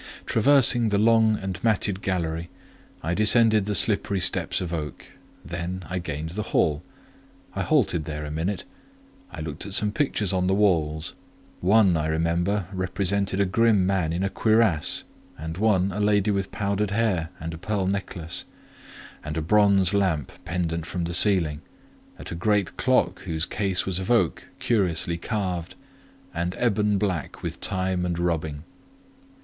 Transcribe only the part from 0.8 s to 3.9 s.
the long and matted gallery, I descended the